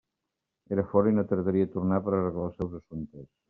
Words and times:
Era 0.75 0.85
fora 0.93 1.11
i 1.11 1.15
no 1.19 1.25
tardaria 1.33 1.69
a 1.69 1.71
tornar 1.77 2.03
per 2.09 2.17
a 2.17 2.19
arreglar 2.23 2.51
els 2.51 2.61
seus 2.63 2.77
assumptes. 2.83 3.33